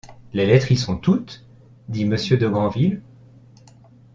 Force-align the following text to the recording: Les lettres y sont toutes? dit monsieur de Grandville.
Les 0.33 0.47
lettres 0.47 0.71
y 0.71 0.77
sont 0.77 0.97
toutes? 0.97 1.45
dit 1.87 2.05
monsieur 2.05 2.35
de 2.35 2.47
Grandville. 2.49 3.03